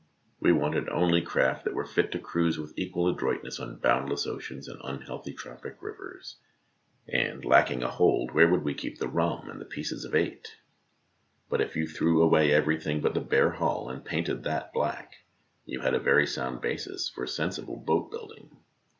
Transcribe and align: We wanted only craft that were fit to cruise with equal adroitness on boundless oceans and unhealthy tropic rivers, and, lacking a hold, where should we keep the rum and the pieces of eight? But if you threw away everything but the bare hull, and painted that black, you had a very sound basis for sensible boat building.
We 0.39 0.51
wanted 0.51 0.89
only 0.89 1.21
craft 1.21 1.63
that 1.65 1.75
were 1.75 1.85
fit 1.85 2.11
to 2.13 2.17
cruise 2.17 2.57
with 2.57 2.73
equal 2.75 3.07
adroitness 3.07 3.59
on 3.59 3.77
boundless 3.77 4.25
oceans 4.25 4.67
and 4.67 4.79
unhealthy 4.83 5.31
tropic 5.31 5.77
rivers, 5.79 6.37
and, 7.07 7.45
lacking 7.45 7.83
a 7.83 7.87
hold, 7.87 8.31
where 8.31 8.49
should 8.51 8.63
we 8.63 8.73
keep 8.73 8.97
the 8.97 9.07
rum 9.07 9.47
and 9.47 9.61
the 9.61 9.65
pieces 9.65 10.03
of 10.03 10.15
eight? 10.15 10.55
But 11.51 11.61
if 11.61 11.75
you 11.75 11.85
threw 11.85 12.23
away 12.23 12.51
everything 12.51 12.99
but 13.01 13.13
the 13.13 13.21
bare 13.21 13.51
hull, 13.51 13.89
and 13.89 14.03
painted 14.03 14.43
that 14.43 14.73
black, 14.73 15.17
you 15.67 15.81
had 15.81 15.93
a 15.93 15.99
very 15.99 16.25
sound 16.25 16.61
basis 16.61 17.07
for 17.07 17.27
sensible 17.27 17.77
boat 17.77 18.09
building. 18.09 18.49